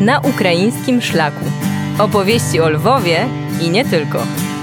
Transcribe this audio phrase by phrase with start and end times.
[0.00, 1.44] na ukraińskim szlaku.
[1.98, 3.26] Opowieści o Lwowie
[3.62, 4.18] i nie tylko.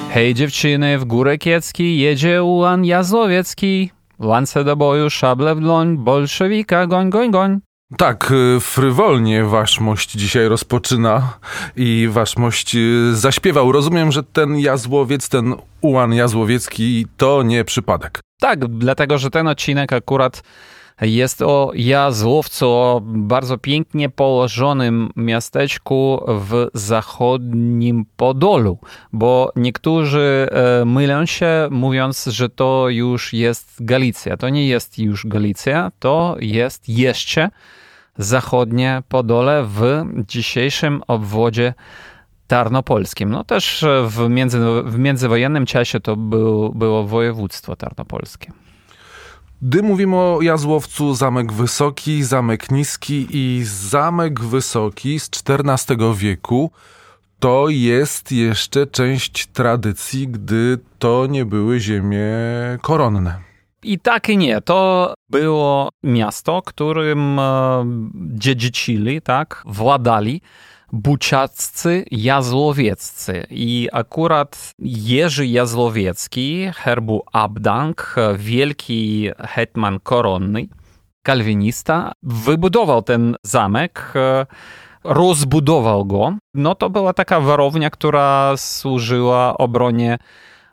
[0.09, 3.91] Hej dziewczyny, w górę kiecki jedzie ułan jazłowiecki.
[4.19, 7.59] Lance do boju, szable w dłoń, bolszewika, goń, goń, goń.
[7.97, 11.33] Tak, y, frywolnie waszmość dzisiaj rozpoczyna
[11.75, 13.71] i waszmość y, zaśpiewał.
[13.71, 18.19] Rozumiem, że ten jazłowiec, ten ułan jazłowiecki to nie przypadek.
[18.39, 20.43] Tak, dlatego że ten odcinek akurat
[21.01, 28.77] jest o Jazłowcu, o bardzo pięknie położonym miasteczku w zachodnim Podolu,
[29.13, 34.37] bo niektórzy e, mylą się mówiąc, że to już jest Galicja.
[34.37, 37.49] To nie jest już Galicja, to jest jeszcze
[38.17, 41.73] zachodnie Podole w dzisiejszym obwodzie
[42.47, 43.29] tarnopolskim.
[43.29, 48.64] No też w, między, w międzywojennym czasie to był, było województwo tarnopolskie.
[49.67, 56.71] Gdy mówimy o Jazłowcu, Zamek Wysoki, Zamek Niski i Zamek Wysoki z XIV wieku
[57.39, 62.27] to jest jeszcze część tradycji, gdy to nie były ziemie
[62.81, 63.39] koronne.
[63.83, 64.61] I tak i nie.
[64.61, 70.41] To było miasto, którym e, dziedzicili, tak, władali
[70.95, 73.47] buciaccy jazłowieccy.
[73.49, 80.67] I akurat Jerzy Jazłowiecki, herbu Abdank, wielki hetman koronny,
[81.23, 84.13] kalwinista, wybudował ten zamek,
[85.03, 86.33] rozbudował go.
[86.53, 90.17] No to była taka warownia, która służyła obronie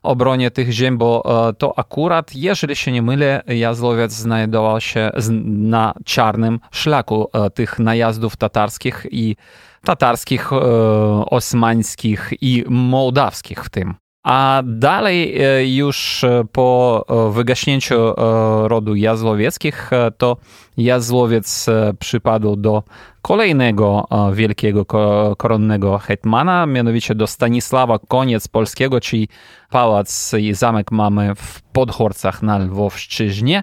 [0.02, 5.10] obronie tych ziem, bo e, to akurat, jeżeli się nie mylę, Jazłowiec znajdował się
[5.44, 9.36] na czarnym szlaku e, tych najazdów tatarskich i
[9.84, 10.56] tatarskich, e,
[11.26, 13.94] osmańskich i mołdawskich w tym.
[14.24, 15.38] A dalej
[15.76, 17.94] już po wygaśnięciu
[18.64, 20.36] rodu Jazłowieckich to
[20.76, 21.66] Jazłowiec
[21.98, 22.82] przypadł do
[23.22, 24.84] kolejnego wielkiego
[25.36, 29.28] koronnego hetmana, mianowicie do Stanisława Koniec Polskiego, czyli
[29.70, 33.62] pałac i zamek mamy w Podhorcach na Lwowszczyźnie.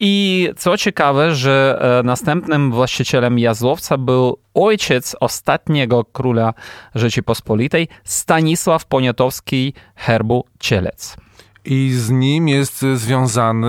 [0.00, 6.54] I co ciekawe, że e, następnym właścicielem Jazłowca był ojciec ostatniego króla
[6.94, 11.16] Rzeczypospolitej, Stanisław Poniatowski herbu Cielec.
[11.64, 13.68] I z nim jest związany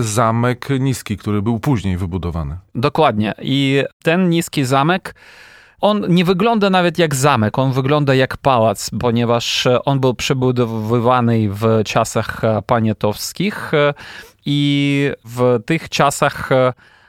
[0.00, 2.58] zamek niski, który był później wybudowany.
[2.74, 3.34] Dokładnie.
[3.42, 5.14] I ten niski zamek
[5.80, 11.82] on nie wygląda nawet jak zamek, on wygląda jak pałac, ponieważ on był przebudowywany w
[11.84, 13.72] czasach paniatowskich
[14.46, 16.50] i w tych czasach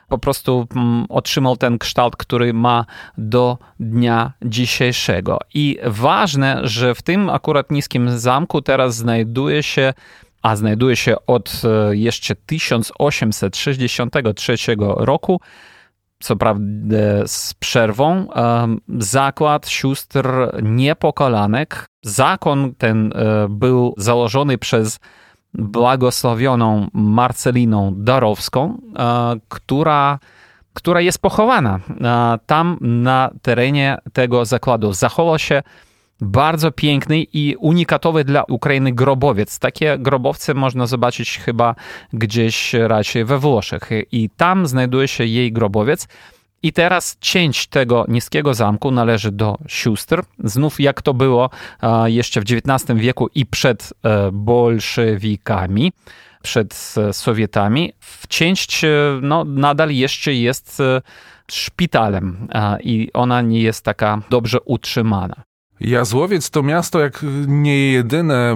[0.08, 2.86] po prostu mm, otrzymał ten kształt, który ma
[3.18, 5.40] do dnia dzisiejszego.
[5.54, 9.94] I ważne, że w tym akurat niskim zamku teraz znajduje się
[10.42, 15.42] a znajduje się od e, jeszcze 1863 roku,
[16.20, 18.28] co prawda z przerwą,
[19.00, 20.28] zakład sióstr
[20.64, 21.86] niepokalanek.
[22.04, 25.00] Zakon ten e, był założony przez
[25.54, 30.20] błogosławioną Marceliną Darowską, e, która,
[30.74, 31.80] która jest pochowana
[32.46, 34.94] tam na terenie tego zakładu.
[34.94, 35.64] Zachował się
[36.22, 39.60] bardzo piękny i unikatowy dla Ukrainy grobowiec.
[39.60, 41.76] Takie grobowce można zobaczyć chyba
[42.14, 43.90] gdzieś raczej we Włoszech.
[44.12, 46.08] I tam znajduje się jej grobowiec.
[46.64, 50.24] I teraz część tego niskiego zamku należy do sióstr.
[50.44, 51.50] Znów jak to było
[52.06, 55.94] jeszcze w XIX wieku i przed e, bolszewikami,
[56.44, 57.94] przed e, Sowietami.
[58.28, 58.90] Część e,
[59.22, 60.82] no, nadal jeszcze jest
[61.52, 62.48] szpitalem
[62.80, 65.44] i ona nie jest taka dobrze utrzymana.
[65.80, 68.56] Jazłowiec to miasto jak nie jedyne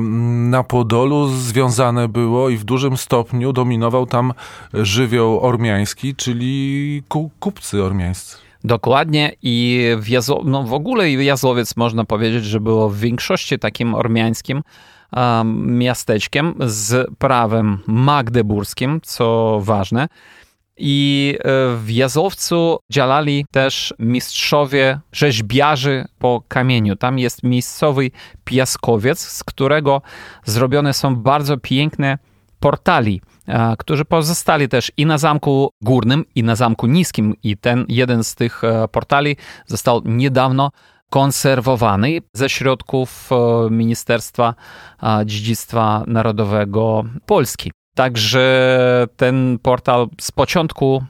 [0.49, 4.33] na Podolu związane było i w dużym stopniu dominował tam
[4.73, 7.03] żywioł ormiański, czyli
[7.39, 8.37] kupcy ormiańscy.
[8.63, 13.95] Dokładnie i w, Jazło, no w ogóle Jazłowiec można powiedzieć, że było w większości takim
[13.95, 14.61] ormiańskim
[15.15, 20.07] um, miasteczkiem z prawem magdeburskim, co ważne.
[20.77, 21.43] I e,
[21.77, 26.95] w Jazowcu działali też mistrzowie rzeźbiarzy po kamieniu.
[26.95, 28.11] Tam jest miejscowy
[28.43, 30.01] piaskowiec, z którego
[30.45, 32.17] zrobione są bardzo piękne
[32.59, 37.33] portali, e, którzy pozostali też i na Zamku Górnym, i na Zamku Niskim.
[37.43, 39.35] I ten jeden z tych e, portali
[39.65, 40.71] został niedawno
[41.09, 43.29] konserwowany ze środków
[43.69, 44.55] Ministerstwa
[45.25, 47.71] Dziedzictwa Narodowego Polski.
[47.95, 51.03] Także ten portal z początku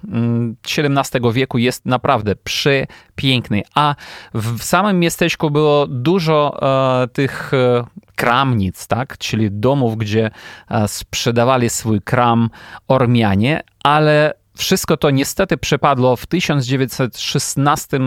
[0.77, 3.95] XVII mm, wieku jest naprawdę przepiękny, a
[4.33, 6.59] w samym miasteczku było dużo
[7.03, 7.83] e, tych e,
[8.15, 9.17] kramnic, tak?
[9.17, 10.31] czyli domów, gdzie
[10.69, 12.49] e, sprzedawali swój kram
[12.87, 17.99] Ormianie, ale wszystko to niestety przepadło w 1916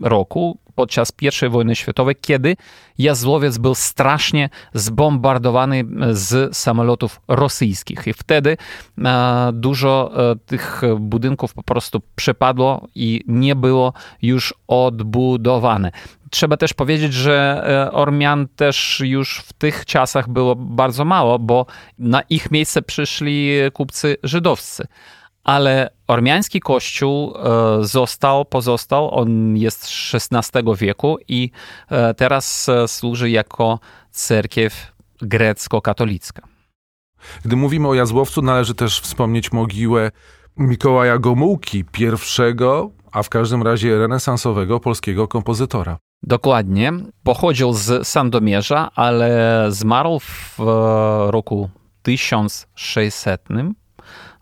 [0.00, 2.56] roku, podczas I wojny światowej, kiedy
[2.98, 8.06] Jazłowiec był strasznie zbombardowany z samolotów rosyjskich.
[8.06, 8.56] I wtedy
[9.52, 10.12] dużo
[10.46, 13.92] tych budynków po prostu przepadło i nie było
[14.22, 15.92] już odbudowane.
[16.30, 21.66] Trzeba też powiedzieć, że e, Ormian też już w tych czasach było bardzo mało, bo
[21.98, 24.86] na ich miejsce przyszli kupcy żydowscy.
[25.44, 31.50] Ale ormiański kościół e, został, pozostał, on jest z XVI wieku i
[31.90, 33.78] e, teraz służy jako
[34.10, 34.92] cerkiew
[35.22, 36.42] grecko-katolicka.
[37.44, 40.10] Gdy mówimy o Jazłowcu, należy też wspomnieć mogiłę
[40.56, 45.98] Mikołaja Gomułki, pierwszego, a w każdym razie renesansowego polskiego kompozytora.
[46.22, 46.92] Dokładnie.
[47.22, 50.58] Pochodził z Sandomierza, ale zmarł w
[51.30, 51.70] roku
[52.02, 53.48] 1600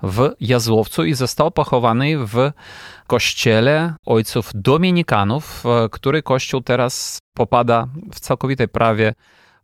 [0.02, 2.50] w Jazłowcu i został pochowany w
[3.06, 9.14] kościele ojców dominikanów, który kościół teraz popada w całkowitej prawie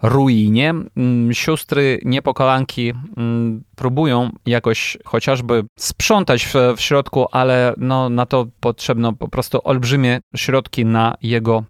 [0.03, 0.75] ruinie.
[0.97, 8.47] Mm, siostry niepokolanki mm, próbują jakoś chociażby sprzątać w, w środku, ale no, na to
[8.61, 11.65] potrzebno po prostu olbrzymie środki na jego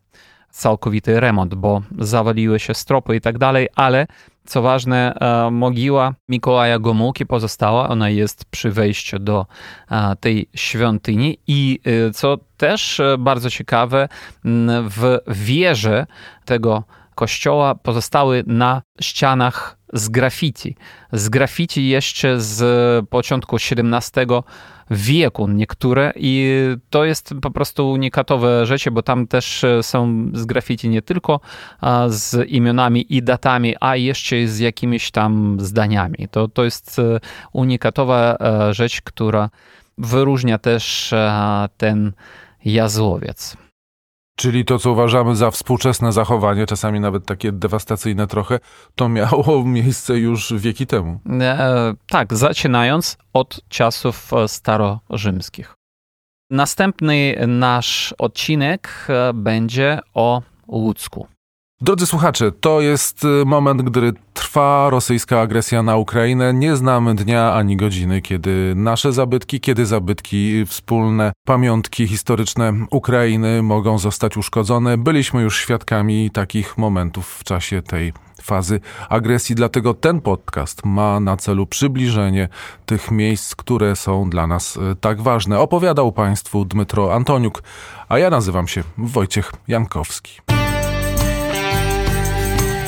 [0.51, 4.07] całkowity remont, bo zawaliły się stropy i tak dalej, ale
[4.47, 9.47] co ważne, e, mogiła Mikołaja Gomułki pozostała, ona jest przy wejściu do
[9.91, 11.39] e, tej świątyni.
[11.47, 14.09] I e, co też bardzo ciekawe,
[14.89, 16.07] w wieży
[16.45, 16.85] tego
[17.17, 20.77] kościoła pozostały na ścianach z graffiti.
[21.13, 24.27] Z graffiti jeszcze z początku XVII
[24.91, 26.61] wieku niektóre i
[26.91, 31.41] to jest po prostu unikatowe rzeczy, bo tam też są z graffiti nie tylko
[32.09, 36.29] z imionami i datami, a jeszcze z jakimiś tam zdaniami.
[36.31, 37.21] To, to jest e,
[37.53, 39.51] unikatowa e, rzecz, która
[39.99, 42.13] wyróżnia też e, ten
[42.65, 43.66] jazłowiec.
[44.37, 48.59] Czyli to, co uważamy za współczesne zachowanie, czasami nawet takie dewastacyjne trochę,
[48.95, 51.21] to miało miejsce już wieki temu.
[51.41, 55.75] E, tak, zaczynając od czasów e, starorzymskich.
[56.51, 61.27] Następny nasz odcinek e, będzie o Łódzku.
[61.81, 66.55] Drodzy słuchacze, to jest y, moment, gdy trwa rosyjska agresja na Ukrainę.
[66.55, 73.99] Nie znamy dnia ani godziny, kiedy nasze zabytki, kiedy zabytki wspólne, pamiątki historyczne Ukrainy mogą
[73.99, 74.99] zostać uszkodzone.
[74.99, 78.13] Byliśmy już świadkami takich momentów w czasie tej
[78.43, 82.49] fazy agresji, dlatego ten podcast ma na celu przybliżenie
[82.87, 85.59] tych miejsc, które są dla nas y, tak ważne.
[85.61, 87.63] Opowiadał Państwu Dmytro Antoniuk,
[88.09, 90.56] a ja nazywam się Wojciech Jankowski.